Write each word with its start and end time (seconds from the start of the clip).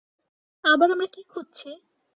আবার 0.63 0.87
আমরা 0.91 1.07
কী 1.07 1.21
খুঁজছি? 1.29 1.69